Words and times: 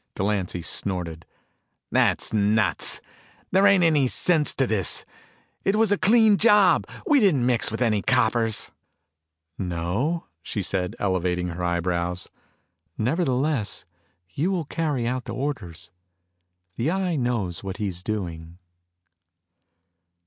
Delancy 0.15 0.63
snorted. 0.63 1.27
"That's 1.91 2.33
nuts. 2.33 3.01
There 3.51 3.67
ain't 3.67 3.83
any 3.83 4.07
sense 4.07 4.55
to 4.55 4.65
this. 4.65 5.05
It 5.63 5.75
was 5.75 5.91
a 5.91 5.95
clean 5.99 6.37
job. 6.37 6.87
We 7.05 7.19
didn't 7.19 7.45
mix 7.45 7.69
with 7.69 7.83
any 7.83 8.01
coppers." 8.01 8.71
"No?" 9.59 10.25
she 10.41 10.63
said, 10.63 10.95
elevating 10.97 11.49
her 11.49 11.63
eyebrows. 11.63 12.29
"Nevertheless, 12.97 13.85
you 14.33 14.49
will 14.49 14.65
carry 14.65 15.05
out 15.05 15.25
the 15.25 15.35
orders. 15.35 15.91
The 16.77 16.89
Eye 16.89 17.15
knows 17.15 17.63
what 17.63 17.77
he's 17.77 18.01
doing." 18.01 18.57